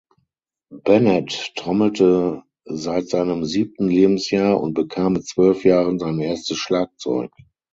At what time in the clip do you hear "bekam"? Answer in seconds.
4.73-5.13